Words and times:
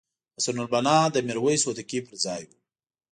حسن 0.37 0.55
البناء 0.63 1.03
د 1.11 1.15
میرویس 1.27 1.61
هوتکي 1.65 1.99
پرځای 2.07 2.41
وو. 2.47 2.55